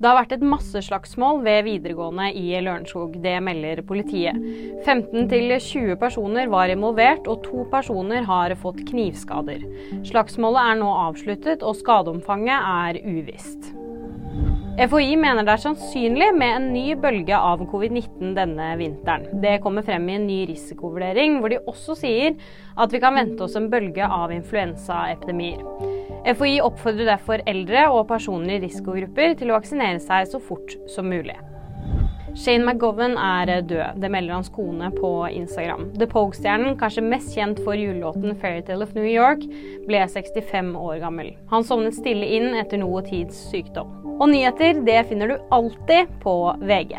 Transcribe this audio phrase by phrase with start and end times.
[0.00, 3.18] Det har vært et masseslagsmål ved videregående i Lørenskog.
[3.20, 4.38] Det melder politiet.
[4.86, 9.66] 15-20 personer var involvert, og to personer har fått knivskader.
[10.08, 13.74] Slagsmålet er nå avsluttet, og skadeomfanget er uvisst.
[14.80, 19.28] FHI mener det er sannsynlig med en ny bølge av covid-19 denne vinteren.
[19.42, 22.38] Det kommer frem i en ny risikovurdering, hvor de også sier
[22.80, 25.89] at vi kan vente oss en bølge av influensaepidemier.
[26.24, 31.08] FHI oppfordrer derfor eldre og personer i risikogrupper til å vaksinere seg så fort som
[31.08, 31.36] mulig.
[32.38, 33.98] Shane McGowan er død.
[34.02, 35.88] Det melder hans kone på Instagram.
[35.98, 39.46] The Pogue-stjernen, kanskje mest kjent for julelåten 'Fairytale of New York',
[39.86, 41.34] ble 65 år gammel.
[41.50, 43.90] Han sovnet stille inn etter noe tids sykdom.
[44.20, 46.94] Og nyheter det finner du alltid på VG.